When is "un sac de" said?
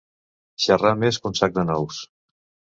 1.33-1.69